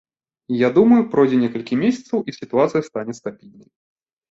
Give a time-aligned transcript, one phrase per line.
[0.59, 3.71] Я думаю, пройдзе некалькі месяцаў і сітуацыя стане стабільнай.